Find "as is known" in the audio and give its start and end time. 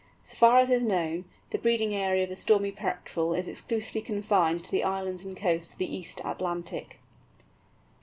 0.57-1.25